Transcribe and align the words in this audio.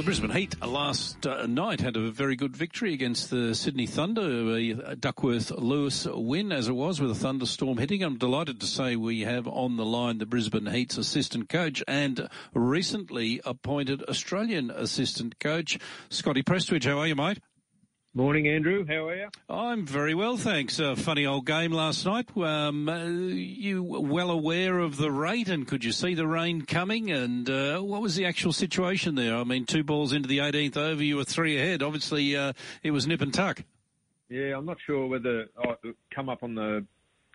the 0.00 0.04
Brisbane 0.04 0.30
Heat 0.30 0.64
last 0.66 1.26
uh, 1.26 1.44
night 1.44 1.82
had 1.82 1.94
a 1.94 2.10
very 2.10 2.34
good 2.34 2.56
victory 2.56 2.94
against 2.94 3.28
the 3.28 3.54
Sydney 3.54 3.86
Thunder. 3.86 4.56
A 4.56 4.96
Duckworth 4.96 5.50
Lewis 5.50 6.06
win, 6.06 6.52
as 6.52 6.68
it 6.68 6.72
was, 6.72 7.02
with 7.02 7.10
a 7.10 7.14
thunderstorm 7.14 7.76
hitting. 7.76 8.02
I'm 8.02 8.16
delighted 8.16 8.60
to 8.60 8.66
say 8.66 8.96
we 8.96 9.20
have 9.22 9.46
on 9.46 9.76
the 9.76 9.84
line 9.84 10.16
the 10.16 10.24
Brisbane 10.24 10.64
Heat's 10.64 10.96
assistant 10.96 11.50
coach 11.50 11.82
and 11.86 12.30
recently 12.54 13.42
appointed 13.44 14.02
Australian 14.04 14.70
assistant 14.70 15.38
coach, 15.38 15.78
Scotty 16.08 16.42
Prestwidge. 16.42 16.84
How 16.84 17.00
are 17.00 17.06
you, 17.06 17.14
mate? 17.14 17.40
Morning, 18.12 18.48
Andrew. 18.48 18.84
How 18.84 19.06
are 19.06 19.14
you? 19.14 19.28
I'm 19.48 19.86
very 19.86 20.14
well, 20.14 20.36
thanks. 20.36 20.80
A 20.80 20.96
funny 20.96 21.26
old 21.26 21.46
game 21.46 21.70
last 21.70 22.04
night. 22.04 22.36
Um, 22.36 22.88
uh, 22.88 23.04
you 23.04 23.84
were 23.84 24.00
well 24.00 24.32
aware 24.32 24.80
of 24.80 24.96
the 24.96 25.12
rate, 25.12 25.48
and 25.48 25.64
could 25.64 25.84
you 25.84 25.92
see 25.92 26.14
the 26.14 26.26
rain 26.26 26.62
coming? 26.62 27.12
And 27.12 27.48
uh, 27.48 27.78
what 27.78 28.02
was 28.02 28.16
the 28.16 28.26
actual 28.26 28.52
situation 28.52 29.14
there? 29.14 29.36
I 29.36 29.44
mean, 29.44 29.64
two 29.64 29.84
balls 29.84 30.12
into 30.12 30.28
the 30.28 30.38
18th 30.38 30.76
over, 30.76 31.04
you 31.04 31.18
were 31.18 31.24
three 31.24 31.56
ahead. 31.56 31.84
Obviously, 31.84 32.36
uh, 32.36 32.52
it 32.82 32.90
was 32.90 33.06
nip 33.06 33.20
and 33.20 33.32
tuck. 33.32 33.62
Yeah, 34.28 34.56
I'm 34.56 34.66
not 34.66 34.78
sure 34.84 35.06
whether 35.06 35.46
I 35.64 35.76
come 36.12 36.28
up 36.28 36.42
on 36.42 36.56
the 36.56 36.84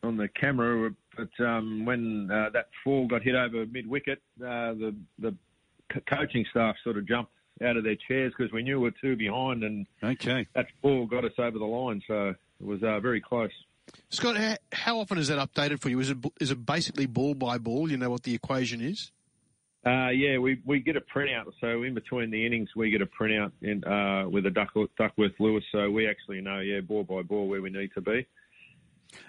on 0.03 0.17
the 0.17 0.27
camera, 0.27 0.93
but 1.15 1.45
um, 1.45 1.85
when 1.85 2.29
uh, 2.29 2.49
that 2.49 2.67
fall 2.83 3.07
got 3.07 3.21
hit 3.23 3.35
over 3.35 3.65
mid 3.65 3.87
wicket, 3.87 4.21
uh, 4.41 4.73
the 4.73 4.93
the 5.19 5.33
coaching 6.09 6.45
staff 6.51 6.75
sort 6.83 6.97
of 6.97 7.07
jumped 7.07 7.31
out 7.63 7.77
of 7.77 7.83
their 7.83 7.97
chairs 8.07 8.33
because 8.37 8.51
we 8.51 8.63
knew 8.63 8.79
we 8.79 8.89
were 8.89 8.95
two 9.01 9.15
behind, 9.15 9.63
and 9.63 9.85
okay, 10.03 10.47
that 10.55 10.67
ball 10.81 11.05
got 11.05 11.25
us 11.25 11.33
over 11.37 11.57
the 11.57 11.65
line. 11.65 12.01
So 12.07 12.29
it 12.29 12.65
was 12.65 12.83
uh, 12.83 12.99
very 12.99 13.21
close. 13.21 13.51
Scott, 14.09 14.35
how 14.71 14.99
often 14.99 15.17
is 15.17 15.27
that 15.27 15.37
updated 15.37 15.79
for 15.79 15.89
you? 15.89 15.99
Is 15.99 16.09
it 16.09 16.17
is 16.39 16.51
it 16.51 16.65
basically 16.65 17.05
ball 17.05 17.33
by 17.33 17.57
ball? 17.57 17.89
You 17.89 17.97
know 17.97 18.09
what 18.09 18.23
the 18.23 18.33
equation 18.33 18.81
is? 18.81 19.11
Uh, 19.85 20.09
yeah, 20.09 20.39
we, 20.39 20.59
we 20.65 20.79
get 20.79 20.95
a 20.95 21.01
printout. 21.01 21.51
So 21.61 21.83
in 21.83 21.93
between 21.93 22.31
the 22.31 22.43
innings, 22.43 22.69
we 22.75 22.89
get 22.89 23.03
a 23.03 23.05
printout 23.05 23.51
in, 23.61 23.83
uh, 23.83 24.27
with 24.27 24.47
a 24.47 24.49
Duckworth, 24.49 24.89
Duckworth 24.97 25.33
Lewis. 25.39 25.63
So 25.71 25.91
we 25.91 26.09
actually 26.09 26.41
know, 26.41 26.59
yeah, 26.59 26.79
ball 26.79 27.03
by 27.03 27.21
ball 27.21 27.47
where 27.47 27.61
we 27.61 27.69
need 27.69 27.91
to 27.93 28.01
be. 28.01 28.25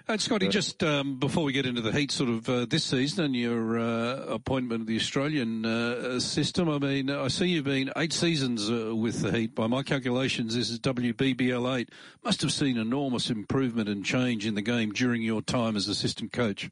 And 0.09 0.21
Scotty, 0.21 0.47
just 0.47 0.83
um, 0.83 1.19
before 1.19 1.43
we 1.43 1.51
get 1.51 1.65
into 1.65 1.81
the 1.81 1.91
heat, 1.91 2.11
sort 2.11 2.29
of 2.29 2.47
uh, 2.47 2.65
this 2.65 2.85
season 2.85 3.25
and 3.25 3.35
your 3.35 3.77
uh, 3.77 4.25
appointment 4.27 4.81
of 4.81 4.87
the 4.87 4.95
Australian 4.95 5.65
uh, 5.65 6.19
system, 6.19 6.69
I 6.69 6.79
mean, 6.79 7.09
I 7.09 7.27
see 7.27 7.47
you've 7.47 7.65
been 7.65 7.91
eight 7.97 8.13
seasons 8.13 8.69
uh, 8.69 8.95
with 8.95 9.21
the 9.21 9.31
Heat. 9.31 9.53
By 9.53 9.67
my 9.67 9.83
calculations, 9.83 10.55
this 10.55 10.69
is 10.69 10.79
WBBL 10.79 11.77
eight. 11.77 11.89
Must 12.23 12.41
have 12.41 12.53
seen 12.53 12.77
enormous 12.77 13.29
improvement 13.29 13.89
and 13.89 14.05
change 14.05 14.45
in 14.45 14.55
the 14.55 14.61
game 14.61 14.93
during 14.93 15.23
your 15.23 15.41
time 15.41 15.75
as 15.75 15.89
assistant 15.89 16.31
coach. 16.31 16.69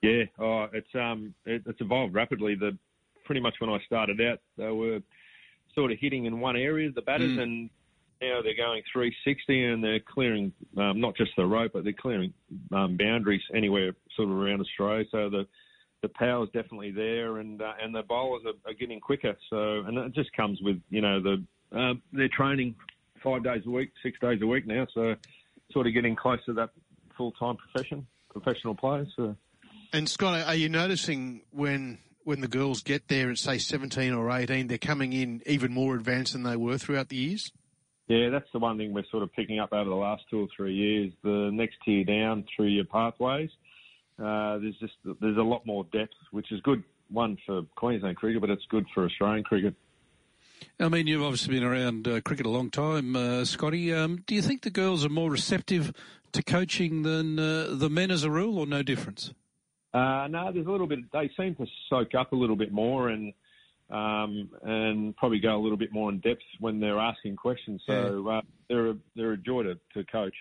Yeah, 0.00 0.24
oh, 0.38 0.68
it's 0.72 0.94
um, 0.94 1.34
it, 1.44 1.62
it's 1.66 1.80
evolved 1.80 2.14
rapidly. 2.14 2.54
The 2.54 2.78
pretty 3.24 3.40
much 3.42 3.54
when 3.58 3.70
I 3.70 3.78
started 3.84 4.20
out, 4.20 4.38
they 4.56 4.70
were 4.70 5.00
sort 5.74 5.92
of 5.92 5.98
hitting 5.98 6.24
in 6.24 6.40
one 6.40 6.56
area, 6.56 6.90
the 6.90 7.02
batters, 7.02 7.32
mm. 7.32 7.42
and 7.42 7.70
now 8.20 8.40
they're 8.42 8.56
going 8.56 8.82
360 8.92 9.64
and 9.64 9.82
they're 9.82 10.00
clearing 10.00 10.52
um, 10.76 11.00
not 11.00 11.16
just 11.16 11.32
the 11.36 11.44
rope, 11.44 11.72
but 11.74 11.84
they're 11.84 11.92
clearing 11.92 12.32
um, 12.72 12.96
boundaries 12.96 13.42
anywhere 13.54 13.92
sort 14.16 14.28
of 14.28 14.36
around 14.36 14.60
Australia. 14.60 15.04
So 15.10 15.30
the 15.30 15.46
the 16.02 16.08
power 16.10 16.44
is 16.44 16.50
definitely 16.52 16.90
there, 16.90 17.38
and 17.38 17.62
uh, 17.62 17.72
and 17.82 17.94
the 17.94 18.02
bowlers 18.02 18.42
are, 18.44 18.70
are, 18.70 18.74
getting 18.74 19.00
quicker. 19.00 19.34
So 19.48 19.80
and 19.86 19.96
it 19.96 20.12
just 20.12 20.32
comes 20.34 20.60
with 20.60 20.80
you 20.90 21.00
know 21.00 21.20
the 21.20 21.42
uh, 21.74 21.94
they're 22.12 22.28
training 22.28 22.74
five 23.22 23.42
days 23.42 23.62
a 23.66 23.70
week, 23.70 23.90
six 24.02 24.18
days 24.20 24.40
a 24.42 24.46
week 24.46 24.66
now. 24.66 24.86
So 24.92 25.14
sort 25.72 25.86
of 25.86 25.94
getting 25.94 26.14
close 26.14 26.44
to 26.44 26.52
that 26.54 26.70
full 27.16 27.32
time 27.32 27.56
profession, 27.56 28.06
professional 28.30 28.74
players. 28.74 29.08
So. 29.16 29.34
And 29.92 30.08
Scott, 30.08 30.46
are 30.46 30.54
you 30.54 30.68
noticing 30.68 31.42
when 31.50 31.98
when 32.24 32.40
the 32.40 32.48
girls 32.48 32.82
get 32.82 33.08
there 33.08 33.30
at 33.30 33.38
say 33.38 33.58
17 33.58 34.12
or 34.12 34.30
18, 34.30 34.66
they're 34.66 34.78
coming 34.78 35.12
in 35.12 35.42
even 35.46 35.72
more 35.72 35.94
advanced 35.94 36.32
than 36.32 36.42
they 36.42 36.56
were 36.56 36.78
throughout 36.78 37.08
the 37.08 37.16
years? 37.16 37.52
Yeah, 38.06 38.28
that's 38.30 38.48
the 38.52 38.58
one 38.58 38.76
thing 38.76 38.92
we're 38.92 39.04
sort 39.10 39.22
of 39.22 39.32
picking 39.32 39.58
up 39.58 39.72
over 39.72 39.88
the 39.88 39.96
last 39.96 40.24
two 40.30 40.40
or 40.40 40.48
three 40.54 40.74
years. 40.74 41.12
The 41.22 41.50
next 41.52 41.76
tier 41.84 42.04
down 42.04 42.44
through 42.54 42.66
your 42.66 42.84
pathways, 42.84 43.50
uh, 44.18 44.58
there's 44.58 44.76
just 44.78 44.92
there's 45.20 45.38
a 45.38 45.42
lot 45.42 45.64
more 45.64 45.84
depth, 45.84 46.14
which 46.30 46.52
is 46.52 46.60
good. 46.60 46.82
One 47.10 47.36
for 47.46 47.62
Queensland 47.76 48.16
cricket, 48.16 48.40
but 48.40 48.50
it's 48.50 48.64
good 48.70 48.86
for 48.94 49.04
Australian 49.04 49.44
cricket. 49.44 49.74
I 50.80 50.88
mean, 50.88 51.06
you've 51.06 51.22
obviously 51.22 51.54
been 51.54 51.64
around 51.64 52.08
uh, 52.08 52.20
cricket 52.20 52.46
a 52.46 52.50
long 52.50 52.70
time, 52.70 53.14
uh, 53.16 53.44
Scotty. 53.44 53.92
Um, 53.92 54.22
do 54.26 54.34
you 54.34 54.42
think 54.42 54.62
the 54.62 54.70
girls 54.70 55.04
are 55.04 55.10
more 55.10 55.30
receptive 55.30 55.92
to 56.32 56.42
coaching 56.42 57.02
than 57.02 57.38
uh, 57.38 57.68
the 57.70 57.88
men 57.88 58.10
as 58.10 58.24
a 58.24 58.30
rule, 58.30 58.58
or 58.58 58.66
no 58.66 58.82
difference? 58.82 59.32
Uh, 59.92 60.26
no, 60.28 60.50
there's 60.52 60.66
a 60.66 60.70
little 60.70 60.86
bit. 60.86 61.00
They 61.12 61.30
seem 61.36 61.54
to 61.56 61.66
soak 61.88 62.14
up 62.14 62.32
a 62.32 62.36
little 62.36 62.56
bit 62.56 62.72
more, 62.72 63.08
and 63.08 63.32
um, 63.94 64.50
and 64.62 65.16
probably 65.16 65.38
go 65.38 65.56
a 65.56 65.62
little 65.62 65.78
bit 65.78 65.92
more 65.92 66.10
in 66.10 66.18
depth 66.18 66.42
when 66.58 66.80
they're 66.80 66.98
asking 66.98 67.36
questions. 67.36 67.80
So 67.86 68.28
uh, 68.28 68.40
they're 68.68 68.90
a, 68.90 68.96
they're 69.14 69.32
a 69.32 69.36
joy 69.36 69.62
to, 69.62 69.78
to 69.94 70.04
coach. 70.04 70.34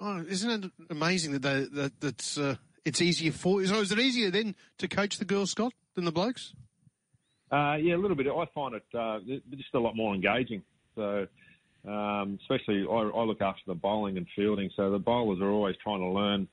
Oh, 0.00 0.24
isn't 0.26 0.64
it 0.64 0.70
amazing 0.88 1.32
that 1.32 1.42
they, 1.42 1.66
that 1.80 2.00
that's 2.00 2.38
uh, 2.38 2.56
it's 2.86 3.02
easier 3.02 3.30
for? 3.30 3.64
So 3.66 3.80
is 3.80 3.92
it 3.92 3.98
easier 3.98 4.30
then 4.30 4.54
to 4.78 4.88
coach 4.88 5.18
the 5.18 5.26
girls, 5.26 5.50
Scott, 5.50 5.74
than 5.94 6.06
the 6.06 6.12
blokes? 6.12 6.54
Uh, 7.52 7.76
yeah, 7.78 7.94
a 7.94 8.00
little 8.00 8.16
bit. 8.16 8.26
I 8.26 8.46
find 8.54 8.74
it 8.74 8.84
uh, 8.98 9.18
just 9.50 9.74
a 9.74 9.78
lot 9.78 9.94
more 9.94 10.14
engaging. 10.14 10.62
So. 10.96 11.26
Um, 11.84 12.38
especially, 12.40 12.86
I, 12.88 12.94
I 12.94 13.24
look 13.24 13.40
after 13.40 13.62
the 13.66 13.74
bowling 13.74 14.16
and 14.16 14.24
fielding, 14.36 14.70
so 14.76 14.92
the 14.92 15.00
bowlers 15.00 15.40
are 15.40 15.50
always 15.50 15.74
trying 15.82 15.98
to 15.98 16.06
learn 16.06 16.46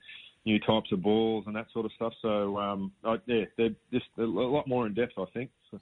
new 0.45 0.59
types 0.59 0.91
of 0.91 1.01
balls 1.01 1.45
and 1.47 1.55
that 1.55 1.67
sort 1.73 1.85
of 1.85 1.91
stuff. 1.93 2.13
So 2.21 2.57
um, 2.57 2.91
I, 3.03 3.17
yeah, 3.25 3.45
they're 3.57 3.75
just 3.91 4.07
a 4.17 4.23
lot 4.23 4.67
more 4.67 4.87
in 4.87 4.93
depth, 4.93 5.13
I 5.17 5.25
think. 5.33 5.51
So. 5.71 5.79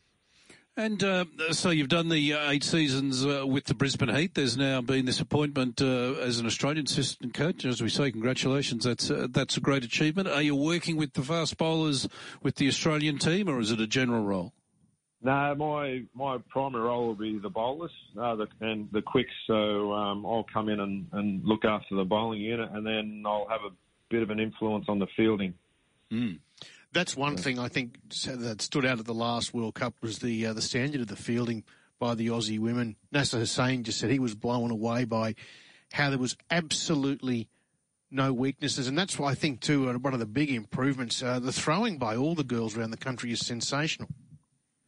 And 0.79 1.03
uh, 1.03 1.25
so 1.51 1.71
you've 1.71 1.89
done 1.89 2.09
the 2.09 2.33
uh, 2.33 2.51
eight 2.51 2.63
seasons 2.63 3.25
uh, 3.25 3.47
with 3.47 3.65
the 3.65 3.73
Brisbane 3.73 4.13
Heat. 4.13 4.35
There's 4.35 4.57
now 4.57 4.79
been 4.81 5.05
this 5.05 5.19
appointment 5.19 5.81
uh, 5.81 6.13
as 6.21 6.39
an 6.39 6.45
Australian 6.45 6.85
assistant 6.85 7.33
coach. 7.33 7.65
As 7.65 7.81
we 7.81 7.89
say, 7.89 8.11
congratulations. 8.11 8.83
That's 8.83 9.09
uh, 9.09 9.25
that's 9.31 9.57
a 9.57 9.59
great 9.59 9.83
achievement. 9.83 10.27
Are 10.27 10.41
you 10.41 10.55
working 10.55 10.95
with 10.95 11.13
the 11.13 11.23
fast 11.23 11.57
bowlers 11.57 12.07
with 12.43 12.57
the 12.57 12.67
Australian 12.67 13.17
team, 13.17 13.49
or 13.49 13.59
is 13.59 13.71
it 13.71 13.81
a 13.81 13.87
general 13.87 14.23
role? 14.23 14.53
No, 15.23 15.55
my 15.55 16.03
my 16.13 16.37
primary 16.49 16.83
role 16.83 17.07
will 17.07 17.15
be 17.15 17.39
the 17.39 17.49
bowlers 17.49 17.91
uh, 18.21 18.35
the, 18.35 18.47
and 18.61 18.87
the 18.91 19.01
quicks. 19.01 19.33
So 19.47 19.91
um, 19.93 20.27
I'll 20.27 20.45
come 20.53 20.69
in 20.69 20.79
and, 20.79 21.07
and 21.11 21.43
look 21.43 21.65
after 21.65 21.95
the 21.95 22.05
bowling 22.05 22.39
unit, 22.39 22.69
and 22.71 22.85
then 22.85 23.23
I'll 23.25 23.47
have 23.49 23.61
a 23.61 23.71
bit 24.09 24.23
of 24.23 24.29
an 24.29 24.39
influence 24.39 24.85
on 24.87 24.99
the 24.99 25.07
fielding. 25.15 25.53
Mm. 26.11 26.39
That's 26.93 27.15
one 27.15 27.33
yeah. 27.33 27.41
thing 27.41 27.59
I 27.59 27.67
think 27.67 27.97
that 28.25 28.61
stood 28.61 28.85
out 28.85 28.99
at 28.99 29.05
the 29.05 29.13
last 29.13 29.53
World 29.53 29.75
Cup 29.75 29.95
was 30.01 30.19
the 30.19 30.47
uh, 30.47 30.53
the 30.53 30.61
standard 30.61 31.01
of 31.01 31.07
the 31.07 31.15
fielding 31.15 31.63
by 31.99 32.15
the 32.15 32.27
Aussie 32.27 32.59
women. 32.59 32.95
Nasser 33.11 33.39
Hussain 33.39 33.83
just 33.83 33.99
said 33.99 34.09
he 34.09 34.19
was 34.19 34.35
blown 34.35 34.71
away 34.71 35.03
by 35.03 35.35
how 35.91 36.09
there 36.09 36.19
was 36.19 36.37
absolutely 36.49 37.49
no 38.09 38.31
weaknesses, 38.31 38.87
and 38.87 38.97
that's 38.97 39.19
why 39.19 39.31
I 39.31 39.35
think 39.35 39.59
too 39.59 39.85
one 39.99 40.13
of 40.13 40.19
the 40.19 40.25
big 40.25 40.49
improvements. 40.49 41.21
Uh, 41.21 41.39
the 41.39 41.51
throwing 41.51 41.97
by 41.97 42.15
all 42.15 42.35
the 42.35 42.43
girls 42.43 42.77
around 42.77 42.91
the 42.91 42.97
country 42.97 43.31
is 43.31 43.45
sensational. 43.45 44.09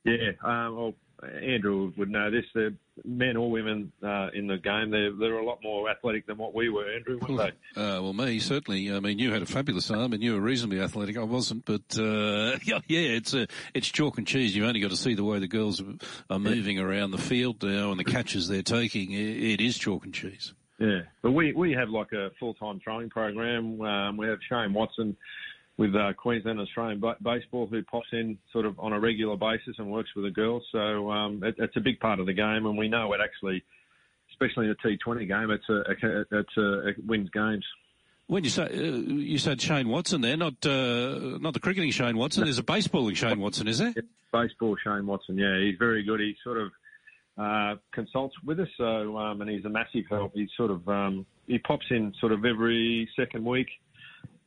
Yeah, 0.05 0.31
um, 0.43 0.75
well, 0.75 0.93
Andrew 1.23 1.91
would 1.97 2.09
know 2.09 2.31
this. 2.31 2.45
The 2.53 2.73
men 3.03 3.35
or 3.37 3.51
women 3.51 3.91
uh, 4.03 4.29
in 4.33 4.47
the 4.47 4.57
game, 4.57 4.89
they're, 4.91 5.11
they're 5.11 5.39
a 5.39 5.45
lot 5.45 5.59
more 5.63 5.89
athletic 5.89 6.27
than 6.27 6.37
what 6.37 6.53
we 6.53 6.69
were, 6.69 6.91
Andrew, 6.93 7.19
weren't 7.19 7.53
they? 7.75 7.81
Uh, 7.81 8.01
well, 8.01 8.13
me, 8.13 8.39
certainly. 8.39 8.91
I 8.93 8.99
mean, 8.99 9.19
you 9.19 9.31
had 9.33 9.41
a 9.41 9.45
fabulous 9.45 9.91
arm 9.91 10.13
and 10.13 10.23
you 10.23 10.33
were 10.33 10.39
reasonably 10.39 10.79
athletic. 10.79 11.17
I 11.17 11.23
wasn't, 11.23 11.65
but 11.65 11.97
uh, 11.97 12.57
yeah, 12.63 12.79
it's 12.87 13.33
a, 13.33 13.47
it's 13.73 13.87
chalk 13.87 14.17
and 14.17 14.27
cheese. 14.27 14.55
You've 14.55 14.67
only 14.67 14.79
got 14.79 14.91
to 14.91 14.97
see 14.97 15.13
the 15.13 15.23
way 15.23 15.39
the 15.39 15.47
girls 15.47 15.81
are 16.29 16.39
moving 16.39 16.79
around 16.79 17.11
the 17.11 17.17
field 17.17 17.63
now 17.63 17.91
and 17.91 17.99
the 17.99 18.05
catches 18.05 18.47
they're 18.47 18.61
taking. 18.61 19.11
it, 19.11 19.17
it 19.19 19.61
is 19.61 19.77
chalk 19.77 20.05
and 20.05 20.13
cheese. 20.13 20.53
Yeah, 20.79 21.01
but 21.21 21.31
we, 21.31 21.51
we 21.51 21.73
have 21.73 21.89
like 21.89 22.13
a 22.13 22.29
full-time 22.39 22.79
throwing 22.81 23.09
program. 23.09 23.81
Um, 23.81 24.15
we 24.15 24.27
have 24.27 24.39
Shane 24.49 24.73
Watson 24.73 25.17
with 25.79 25.95
uh, 25.95 26.11
Queensland 26.11 26.59
Australian 26.59 27.01
baseball, 27.23 27.65
who 27.65 27.81
pops 27.83 28.09
in 28.11 28.37
sort 28.51 28.65
of 28.65 28.77
on 28.79 28.91
a 28.91 28.99
regular 28.99 29.37
basis 29.37 29.75
and 29.77 29.89
works 29.89 30.09
with 30.13 30.25
the 30.25 30.31
girls. 30.31 30.61
So 30.73 31.09
um, 31.09 31.41
it, 31.41 31.55
it's 31.57 31.77
a 31.77 31.79
big 31.79 32.01
part 32.01 32.19
of 32.19 32.25
the 32.25 32.33
game, 32.33 32.65
and 32.65 32.77
we 32.77 32.89
know 32.89 33.13
it 33.13 33.21
actually, 33.23 33.63
especially 34.29 34.65
in 34.65 34.71
a 34.71 34.75
T20 34.75 35.25
game, 35.25 35.49
it's 35.49 35.69
a, 35.69 36.37
it's 36.37 36.57
a, 36.57 36.89
it 36.89 36.95
wins 37.07 37.29
games. 37.29 37.65
When 38.27 38.43
you 38.43 38.49
say 38.49 38.63
uh, 38.63 38.67
you 38.67 39.37
said 39.37 39.61
Shane 39.61 39.87
Watson 39.87 40.19
there, 40.19 40.35
not 40.35 40.53
uh, 40.65 41.39
not 41.39 41.53
the 41.53 41.61
cricketing 41.61 41.91
Shane 41.91 42.17
Watson. 42.17 42.43
There's 42.43 42.59
a 42.59 42.63
baseballing 42.63 43.15
Shane 43.15 43.39
Watson, 43.39 43.67
is 43.67 43.79
there? 43.79 43.93
Baseball 44.33 44.75
Shane 44.83 45.07
Watson. 45.07 45.37
Yeah, 45.37 45.57
he's 45.59 45.77
very 45.79 46.03
good. 46.03 46.19
He 46.19 46.35
sort 46.43 46.57
of 46.57 46.71
uh, 47.37 47.75
consults 47.93 48.35
with 48.45 48.59
us, 48.59 48.67
so 48.77 49.17
um, 49.17 49.41
and 49.41 49.49
he's 49.49 49.63
a 49.63 49.69
massive 49.69 50.03
help. 50.09 50.33
He 50.35 50.47
sort 50.57 50.71
of 50.71 50.87
um, 50.89 51.25
he 51.47 51.57
pops 51.57 51.85
in 51.89 52.13
sort 52.19 52.33
of 52.33 52.43
every 52.43 53.09
second 53.15 53.45
week 53.45 53.69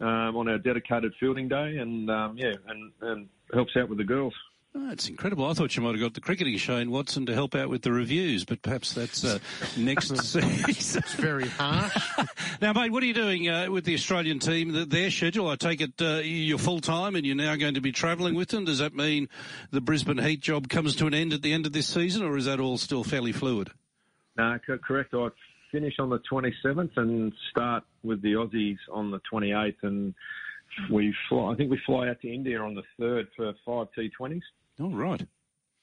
um, 0.03 0.37
on 0.37 0.49
our 0.49 0.59
dedicated 0.59 1.15
fielding 1.19 1.49
day, 1.49 1.79
and 1.79 2.11
um, 2.11 2.37
yeah, 2.37 2.55
and, 2.69 2.93
and 3.01 3.29
helps 3.55 3.77
out 3.77 3.89
with 3.89 3.99
the 3.99 4.05
girls. 4.05 4.35
Oh, 4.75 4.89
that's 4.89 5.07
incredible. 5.07 5.45
I 5.45 5.53
thought 5.53 5.77
you 5.77 5.83
might 5.83 5.91
have 5.91 6.01
got 6.01 6.15
the 6.15 6.23
cricketing 6.23 6.57
Shane 6.57 6.91
Watson 6.91 7.27
to 7.27 7.35
help 7.35 7.55
out 7.55 7.69
with 7.69 7.83
the 7.83 7.93
reviews, 7.93 8.47
but 8.47 8.63
perhaps 8.63 8.95
that's 8.95 9.23
uh, 9.23 9.39
next 9.77 10.09
season. 10.09 10.43
It's 10.67 11.15
very 11.15 11.47
harsh. 11.47 11.95
now, 12.63 12.73
mate, 12.73 12.91
what 12.91 13.03
are 13.03 13.07
you 13.07 13.13
doing 13.13 13.51
uh, 13.51 13.71
with 13.71 13.85
the 13.85 13.93
Australian 13.93 14.39
team? 14.39 14.89
Their 14.89 15.11
schedule, 15.11 15.49
I 15.49 15.57
take 15.57 15.83
it 15.83 16.01
uh, 16.01 16.21
you're 16.25 16.57
full 16.57 16.81
time 16.81 17.17
and 17.17 17.27
you're 17.27 17.37
now 17.37 17.55
going 17.57 17.75
to 17.75 17.83
be 17.83 17.93
travelling 17.93 18.35
with 18.35 18.49
them. 18.49 18.65
Does 18.65 18.79
that 18.79 18.95
mean 18.95 19.29
the 19.73 19.83
Brisbane 19.83 20.17
Heat 20.17 20.41
job 20.41 20.71
comes 20.71 20.97
to 20.97 21.07
an 21.07 21.13
end 21.13 21.35
at 21.35 21.43
the 21.43 21.53
end 21.53 21.67
of 21.67 21.73
this 21.73 21.87
season, 21.87 22.23
or 22.23 22.39
is 22.39 22.47
that 22.47 22.59
all 22.59 22.79
still 22.79 23.05
fairly 23.05 23.33
fluid? 23.33 23.71
No, 24.39 24.59
correct. 24.83 25.13
I 25.13 25.29
finish 25.73 25.95
on 25.99 26.11
the 26.11 26.21
27th 26.31 26.97
and 26.97 27.33
start 27.51 27.83
with 28.05 28.23
the 28.23 28.35
Aussies 28.35 28.77
on 28.93 29.11
the 29.11 29.19
28th, 29.33 29.75
and 29.83 30.15
we 30.91 31.13
fly. 31.29 31.53
I 31.53 31.57
think 31.57 31.71
we 31.71 31.81
fly 31.85 32.09
out 32.09 32.21
to 32.21 32.33
India 32.33 32.61
on 32.61 32.75
the 32.75 32.83
third 33.01 33.27
for 33.35 33.53
five 33.67 33.89
T20s. 33.99 34.43
Oh, 34.79 34.91
right. 34.91 35.27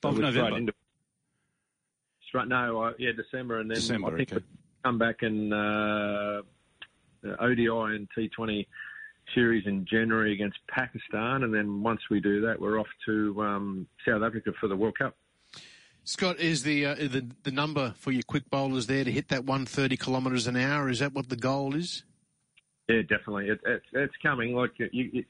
So 0.04 0.10
Of 0.10 0.20
November. 0.20 0.58
into- 0.58 0.74
straight- 2.28 2.48
no, 2.48 2.82
uh, 2.84 2.94
yeah, 2.98 3.12
December, 3.12 3.60
and 3.60 3.70
then 3.70 3.76
December, 3.76 4.14
I 4.14 4.18
think 4.18 4.32
okay. 4.34 4.46
we 4.46 4.58
come 4.84 4.98
back 4.98 5.24
and 5.24 5.54
uh, 5.54 5.58
uh, 7.26 7.36
ODI 7.40 7.96
and 7.96 8.08
T20 8.16 8.66
series 9.36 9.66
in 9.68 9.86
January 9.86 10.34
against 10.34 10.58
Pakistan, 10.68 11.44
and 11.44 11.54
then 11.54 11.84
once 11.84 12.02
we 12.10 12.20
do 12.20 12.42
that, 12.42 12.60
we're 12.60 12.80
off 12.80 12.88
to 13.06 13.42
um, 13.44 13.88
South 14.08 14.24
Africa 14.24 14.52
for 14.60 14.68
the 14.68 14.76
World 14.76 14.98
Cup. 14.98 15.16
Scott, 16.10 16.40
is 16.40 16.64
the, 16.64 16.88
uh, 16.88 16.96
the 16.96 17.24
the 17.44 17.52
number 17.52 17.94
for 17.96 18.10
your 18.10 18.24
quick 18.24 18.50
bowlers 18.50 18.88
there 18.88 19.04
to 19.04 19.12
hit 19.12 19.28
that 19.28 19.46
130 19.46 19.96
kilometres 19.96 20.48
an 20.48 20.56
hour? 20.56 20.90
Is 20.90 20.98
that 20.98 21.14
what 21.14 21.30
the 21.30 21.36
goal 21.36 21.76
is? 21.76 22.04
Yeah, 22.88 23.02
definitely. 23.02 23.50
It, 23.50 23.60
it, 23.64 23.84
it's 23.94 24.16
coming. 24.24 24.56
Like 24.56 24.72
you, 24.80 24.90
you 24.92 25.24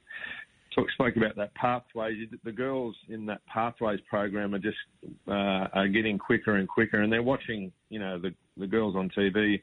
talk, 0.74 0.90
spoke 0.92 1.18
about 1.18 1.36
that 1.36 1.54
pathways. 1.56 2.30
The 2.46 2.54
girls 2.54 2.96
in 3.10 3.26
that 3.26 3.46
pathways 3.46 4.00
program 4.10 4.56
are 4.56 4.60
just 4.60 4.78
uh, 5.28 5.68
are 5.74 5.90
getting 5.90 6.18
quicker 6.18 6.56
and 6.56 6.66
quicker, 6.66 7.02
and 7.02 7.12
they're 7.12 7.24
watching. 7.24 7.74
You 7.90 8.00
know, 8.00 8.18
the 8.18 8.34
the 8.56 8.66
girls 8.66 8.96
on 8.96 9.10
TV 9.10 9.62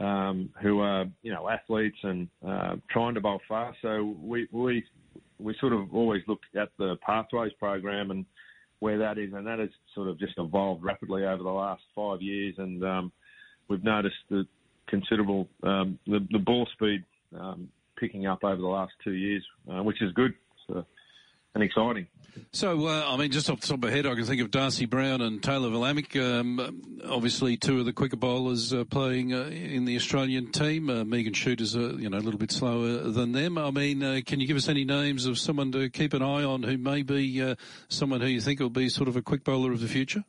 um, 0.00 0.50
who 0.60 0.80
are 0.80 1.04
you 1.22 1.32
know 1.32 1.48
athletes 1.48 1.98
and 2.02 2.26
uh, 2.44 2.74
trying 2.90 3.14
to 3.14 3.20
bowl 3.20 3.40
fast. 3.48 3.78
So 3.80 4.16
we 4.20 4.48
we 4.50 4.82
we 5.38 5.54
sort 5.60 5.72
of 5.72 5.94
always 5.94 6.22
look 6.26 6.40
at 6.56 6.70
the 6.80 6.96
pathways 7.06 7.52
program 7.60 8.10
and 8.10 8.26
where 8.82 8.98
that 8.98 9.16
is, 9.16 9.32
and 9.32 9.46
that 9.46 9.60
has 9.60 9.68
sort 9.94 10.08
of 10.08 10.18
just 10.18 10.32
evolved 10.38 10.82
rapidly 10.82 11.24
over 11.24 11.40
the 11.40 11.48
last 11.48 11.82
five 11.94 12.20
years, 12.20 12.52
and 12.58 12.82
um, 12.82 13.12
we've 13.68 13.84
noticed 13.84 14.16
the 14.28 14.44
considerable 14.88 15.46
um, 15.62 16.00
the, 16.08 16.18
the 16.32 16.38
ball 16.40 16.66
speed 16.72 17.04
um, 17.38 17.68
picking 17.96 18.26
up 18.26 18.42
over 18.42 18.60
the 18.60 18.66
last 18.66 18.92
two 19.04 19.12
years, 19.12 19.44
uh, 19.72 19.84
which 19.84 20.02
is 20.02 20.12
good 20.14 20.34
so, 20.66 20.84
and 21.54 21.62
exciting. 21.62 22.08
So, 22.54 22.86
uh, 22.86 23.06
I 23.08 23.16
mean, 23.16 23.30
just 23.30 23.48
off 23.48 23.60
the 23.60 23.66
top 23.66 23.76
of 23.76 23.84
my 23.84 23.90
head, 23.90 24.04
I 24.04 24.14
can 24.14 24.24
think 24.24 24.42
of 24.42 24.50
Darcy 24.50 24.84
Brown 24.84 25.22
and 25.22 25.40
Tayla 25.40 25.72
Vlaeminck. 25.72 26.22
Um, 26.22 27.00
obviously, 27.08 27.56
two 27.56 27.80
of 27.80 27.86
the 27.86 27.94
quicker 27.94 28.18
bowlers 28.18 28.74
uh, 28.74 28.84
playing 28.84 29.32
uh, 29.32 29.44
in 29.44 29.86
the 29.86 29.96
Australian 29.96 30.52
team. 30.52 30.90
Uh, 30.90 31.02
Megan 31.02 31.32
Schutt's, 31.32 31.74
uh, 31.74 31.94
you 31.94 32.10
know, 32.10 32.18
a 32.18 32.20
little 32.20 32.38
bit 32.38 32.52
slower 32.52 33.08
than 33.08 33.32
them. 33.32 33.56
I 33.56 33.70
mean, 33.70 34.02
uh, 34.02 34.20
can 34.26 34.38
you 34.38 34.46
give 34.46 34.58
us 34.58 34.68
any 34.68 34.84
names 34.84 35.24
of 35.24 35.38
someone 35.38 35.72
to 35.72 35.88
keep 35.88 36.12
an 36.12 36.20
eye 36.20 36.44
on 36.44 36.62
who 36.62 36.76
may 36.76 37.00
be 37.00 37.40
uh, 37.40 37.54
someone 37.88 38.20
who 38.20 38.26
you 38.26 38.42
think 38.42 38.60
will 38.60 38.68
be 38.68 38.90
sort 38.90 39.08
of 39.08 39.16
a 39.16 39.22
quick 39.22 39.44
bowler 39.44 39.72
of 39.72 39.80
the 39.80 39.88
future? 39.88 40.22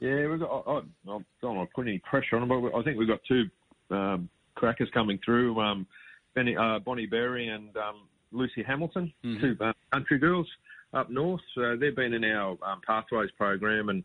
Yeah, 0.00 0.26
we've 0.26 0.40
got. 0.40 0.64
I, 0.66 0.70
I, 0.70 0.76
I 0.76 1.18
don't 1.40 1.56
want 1.56 1.70
to 1.70 1.74
put 1.74 1.88
any 1.88 1.98
pressure 2.00 2.36
on 2.36 2.46
them, 2.46 2.60
but 2.60 2.78
I 2.78 2.82
think 2.82 2.98
we've 2.98 3.08
got 3.08 3.20
two 3.26 3.48
um, 3.90 4.28
crackers 4.54 4.90
coming 4.92 5.18
through. 5.24 5.58
Um, 5.58 5.86
Benny, 6.34 6.58
uh, 6.58 6.80
Bonnie 6.80 7.06
Berry 7.06 7.48
and 7.48 7.74
um, 7.78 8.02
Lucy 8.32 8.62
Hamilton, 8.62 9.14
two 9.22 9.56
uh, 9.62 9.72
country 9.90 10.18
girls 10.18 10.46
up 10.94 11.10
north. 11.10 11.40
So 11.54 11.76
they've 11.78 11.94
been 11.94 12.14
in 12.14 12.24
our 12.24 12.50
um, 12.62 12.80
pathways 12.86 13.30
program, 13.36 13.88
and 13.88 14.04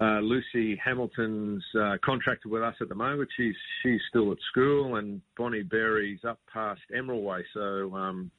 uh, 0.00 0.20
Lucy 0.20 0.80
Hamilton's 0.82 1.64
uh, 1.80 1.96
contracted 2.04 2.50
with 2.50 2.62
us 2.62 2.74
at 2.80 2.88
the 2.88 2.94
moment. 2.94 3.28
She's 3.36 3.54
she's 3.82 4.00
still 4.08 4.32
at 4.32 4.38
school, 4.50 4.96
and 4.96 5.20
Bonnie 5.36 5.62
Berry's 5.62 6.20
up 6.26 6.38
past 6.52 6.80
Emerald 6.96 7.24
Way. 7.24 7.44
So 7.54 7.94
um, 7.94 8.30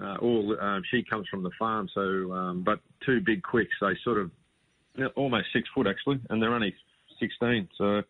uh, 0.00 0.16
all 0.16 0.56
um, 0.60 0.82
she 0.90 1.02
comes 1.08 1.26
from 1.28 1.42
the 1.42 1.50
farm. 1.58 1.88
So, 1.94 2.32
um, 2.32 2.62
but 2.64 2.80
two 3.04 3.20
big 3.24 3.42
quicks. 3.42 3.74
They 3.80 3.92
sort 4.04 4.18
of 4.18 4.30
almost 5.16 5.46
six 5.52 5.68
foot 5.74 5.86
actually, 5.86 6.20
and 6.30 6.42
they're 6.42 6.54
only 6.54 6.74
16. 7.20 7.68
So, 7.76 8.02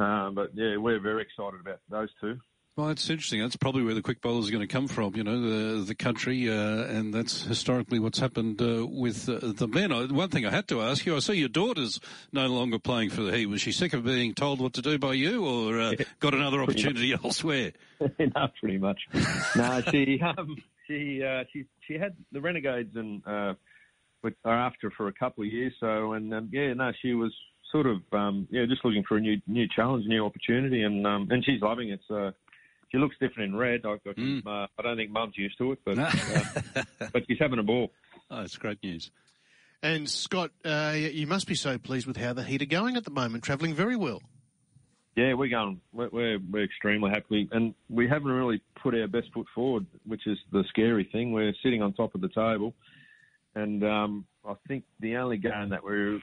uh, 0.00 0.30
but 0.30 0.50
yeah, 0.54 0.76
we're 0.76 1.00
very 1.00 1.22
excited 1.22 1.60
about 1.60 1.80
those 1.90 2.08
two. 2.20 2.38
Well, 2.76 2.86
that's 2.86 3.10
interesting. 3.10 3.40
That's 3.40 3.56
probably 3.56 3.82
where 3.82 3.94
the 3.94 4.02
quick 4.02 4.20
bowlers 4.20 4.48
are 4.48 4.52
going 4.52 4.66
to 4.66 4.72
come 4.72 4.86
from, 4.86 5.16
you 5.16 5.24
know, 5.24 5.40
the 5.40 5.84
the 5.84 5.94
country, 5.94 6.48
uh, 6.48 6.84
and 6.84 7.12
that's 7.12 7.42
historically 7.42 7.98
what's 7.98 8.18
happened 8.18 8.62
uh, 8.62 8.86
with 8.86 9.28
uh, 9.28 9.38
the 9.42 9.66
men. 9.66 9.92
I, 9.92 10.06
one 10.06 10.30
thing 10.30 10.46
I 10.46 10.50
had 10.50 10.68
to 10.68 10.80
ask 10.80 11.04
you, 11.04 11.16
I 11.16 11.18
see 11.18 11.34
your 11.34 11.48
daughter's 11.48 12.00
no 12.32 12.46
longer 12.46 12.78
playing 12.78 13.10
for 13.10 13.22
the 13.22 13.36
Heat. 13.36 13.46
Was 13.46 13.60
she 13.60 13.72
sick 13.72 13.92
of 13.92 14.04
being 14.04 14.34
told 14.34 14.60
what 14.60 14.74
to 14.74 14.82
do 14.82 14.98
by 14.98 15.14
you, 15.14 15.44
or 15.44 15.80
uh, 15.80 15.94
got 16.20 16.32
another 16.32 16.62
opportunity 16.62 17.12
elsewhere? 17.24 17.72
no, 18.18 18.48
pretty 18.60 18.78
much. 18.78 19.00
no, 19.56 19.82
she 19.90 20.20
um, 20.22 20.56
she 20.86 21.22
uh, 21.24 21.44
she 21.52 21.66
she 21.86 21.94
had 21.94 22.16
the 22.30 22.40
Renegades 22.40 22.94
and 22.94 23.20
uh, 23.26 23.54
are 24.44 24.58
after 24.58 24.90
for 24.92 25.08
a 25.08 25.12
couple 25.12 25.44
of 25.44 25.52
years. 25.52 25.72
So 25.80 26.12
and 26.12 26.32
um, 26.32 26.48
yeah, 26.52 26.72
no, 26.74 26.92
she 27.02 27.14
was 27.14 27.34
sort 27.72 27.86
of 27.86 27.98
um, 28.12 28.46
yeah 28.50 28.64
just 28.66 28.84
looking 28.84 29.04
for 29.08 29.16
a 29.16 29.20
new 29.20 29.40
new 29.46 29.66
challenge, 29.74 30.06
new 30.06 30.24
opportunity, 30.24 30.82
and 30.82 31.06
um, 31.06 31.28
and 31.30 31.44
she's 31.44 31.60
loving 31.60 31.90
it. 31.90 32.00
So 32.08 32.32
she 32.90 32.98
looks 32.98 33.16
different 33.20 33.52
in 33.52 33.56
red. 33.58 33.80
I, 33.84 33.92
I, 33.92 33.96
Mm. 34.16 34.46
uh, 34.46 34.66
I 34.78 34.82
don't 34.82 34.96
think 34.96 35.10
Mum's 35.10 35.36
used 35.36 35.58
to 35.58 35.72
it, 35.72 35.78
but 35.84 35.98
uh, 35.98 36.10
but 37.12 37.24
she's 37.26 37.38
having 37.38 37.58
a 37.58 37.62
ball. 37.62 37.92
Oh, 38.30 38.42
it's 38.42 38.56
great 38.56 38.82
news. 38.82 39.10
And 39.82 40.08
Scott, 40.10 40.50
uh, 40.64 40.92
you 40.94 41.26
must 41.26 41.46
be 41.46 41.54
so 41.54 41.78
pleased 41.78 42.06
with 42.06 42.16
how 42.18 42.32
the 42.34 42.42
Heat 42.44 42.60
are 42.62 42.66
going 42.66 42.96
at 42.96 43.04
the 43.04 43.10
moment, 43.10 43.44
travelling 43.44 43.72
very 43.74 43.96
well. 43.96 44.20
Yeah, 45.16 45.32
we're 45.34 45.48
going. 45.48 45.80
We're, 45.92 46.08
we're 46.10 46.38
we're 46.50 46.64
extremely 46.64 47.10
happy, 47.10 47.48
and 47.52 47.74
we 47.88 48.06
haven't 48.08 48.30
really 48.30 48.60
put 48.82 48.94
our 48.94 49.08
best 49.08 49.32
foot 49.32 49.46
forward, 49.54 49.86
which 50.06 50.26
is 50.26 50.38
the 50.52 50.64
scary 50.68 51.08
thing. 51.10 51.32
We're 51.32 51.54
sitting 51.62 51.82
on 51.82 51.92
top 51.94 52.14
of 52.14 52.20
the 52.20 52.28
table, 52.28 52.74
and 53.54 53.82
um, 53.84 54.24
I 54.46 54.54
think 54.68 54.84
the 55.00 55.16
only 55.16 55.36
game 55.38 55.70
that 55.70 55.82
we 55.84 56.20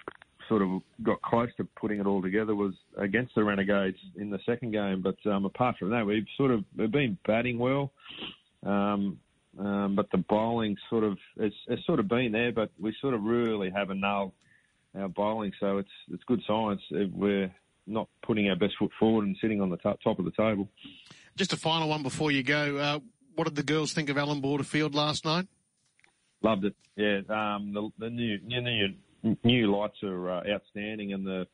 sort 0.47 0.61
of 0.61 0.81
got 1.03 1.21
close 1.21 1.49
to 1.57 1.67
putting 1.79 1.99
it 1.99 2.05
all 2.05 2.21
together 2.21 2.55
was 2.55 2.73
against 2.97 3.35
the 3.35 3.43
Renegades 3.43 3.97
in 4.15 4.29
the 4.29 4.39
second 4.45 4.71
game. 4.71 5.01
But 5.01 5.17
um, 5.29 5.45
apart 5.45 5.77
from 5.77 5.89
that, 5.91 6.05
we've 6.05 6.25
sort 6.37 6.51
of 6.51 6.63
we've 6.75 6.91
been 6.91 7.17
batting 7.25 7.59
well, 7.59 7.91
um, 8.65 9.19
um, 9.59 9.95
but 9.95 10.09
the 10.11 10.17
bowling 10.17 10.77
sort 10.89 11.03
of 11.03 11.17
it's, 11.37 11.55
it's 11.67 11.85
sort 11.85 11.99
of 11.99 12.07
been 12.07 12.31
there, 12.31 12.51
but 12.51 12.69
we 12.79 12.95
sort 13.01 13.13
of 13.13 13.23
really 13.23 13.69
haven't 13.69 14.01
nailed 14.01 14.31
our 14.97 15.09
bowling. 15.09 15.51
So 15.59 15.77
it's 15.77 15.89
it's 16.11 16.23
good 16.25 16.41
science. 16.47 16.81
We're 16.91 17.53
not 17.85 18.09
putting 18.25 18.49
our 18.49 18.55
best 18.55 18.73
foot 18.77 18.91
forward 18.99 19.25
and 19.25 19.37
sitting 19.41 19.61
on 19.61 19.69
the 19.69 19.77
top, 19.77 20.01
top 20.01 20.19
of 20.19 20.25
the 20.25 20.31
table. 20.31 20.67
Just 21.35 21.53
a 21.53 21.57
final 21.57 21.87
one 21.87 22.03
before 22.03 22.31
you 22.31 22.43
go. 22.43 22.77
Uh, 22.77 22.99
what 23.35 23.45
did 23.45 23.55
the 23.55 23.63
girls 23.63 23.93
think 23.93 24.09
of 24.09 24.17
Allan 24.17 24.41
Border 24.41 24.63
Field 24.63 24.95
last 24.95 25.23
night? 25.23 25.47
Loved 26.41 26.65
it. 26.65 26.75
Yeah, 26.95 27.21
um, 27.29 27.73
the, 27.73 27.89
the 27.99 28.09
new 28.09 28.39
new 28.39 28.61
new, 28.61 28.87
new 29.43 29.75
lights 29.75 30.01
are 30.03 30.31
uh, 30.31 30.43
outstanding, 30.49 31.13
and 31.13 31.25
the 31.25 31.47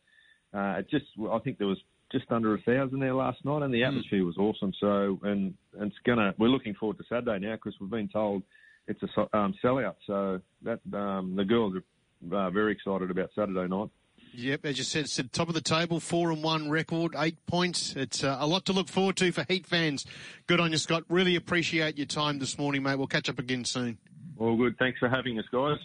uh, 0.54 0.80
it 0.80 0.90
just 0.90 1.06
I 1.32 1.40
think 1.40 1.58
there 1.58 1.68
was 1.68 1.82
just 2.12 2.32
under 2.32 2.54
a 2.54 2.62
thousand 2.62 3.00
there 3.00 3.16
last 3.16 3.44
night, 3.44 3.64
and 3.64 3.74
the 3.74 3.84
atmosphere 3.84 4.24
was 4.24 4.38
awesome. 4.38 4.72
So, 4.80 5.20
and, 5.24 5.54
and 5.80 5.92
it's 5.92 5.96
gonna 6.06 6.34
we're 6.38 6.48
looking 6.48 6.76
forward 6.76 6.98
to 7.00 7.04
Saturday 7.10 7.46
now 7.46 7.56
because 7.56 7.74
we've 7.80 7.90
been 7.90 8.10
told 8.10 8.44
it's 8.88 9.02
a 9.04 9.38
um, 9.38 9.54
sellout. 9.64 9.96
So 10.06 10.40
that 10.64 10.80
um, 10.94 11.36
the 11.36 11.46
girls 11.46 11.76
are 11.76 12.48
uh, 12.48 12.50
very 12.52 12.74
excited 12.74 13.10
about 13.10 13.30
Saturday 13.36 13.68
night. 13.68 13.90
Yep, 14.36 14.66
as 14.66 14.78
you 14.80 14.84
said, 14.84 15.06
it's 15.06 15.20
at 15.20 15.32
top 15.32 15.48
of 15.48 15.54
the 15.54 15.62
table, 15.62 16.00
four 16.00 16.32
and 16.32 16.44
one 16.44 16.70
record, 16.70 17.16
eight 17.18 17.46
points. 17.46 17.96
It's 17.96 18.24
uh, 18.24 18.38
a 18.40 18.48
lot 18.48 18.66
to 18.66 18.74
look 18.74 18.90
forward 18.90 19.16
to 19.18 19.32
for 19.32 19.46
Heat 19.48 19.68
fans. 19.68 20.06
Good 20.48 20.60
on 20.60 20.72
you, 20.72 20.80
Scott. 20.80 21.04
Really 21.08 21.36
appreciate 21.36 21.98
your 21.98 22.08
time 22.08 22.40
this 22.40 22.58
morning, 22.58 22.82
mate. 22.82 22.96
We'll 22.96 23.06
catch 23.06 23.30
up 23.30 23.38
again 23.38 23.64
soon. 23.64 24.00
All 24.40 24.58
good. 24.58 24.76
Thanks 24.80 24.98
for 24.98 25.08
having 25.08 25.38
us, 25.38 25.46
guys. 25.52 25.78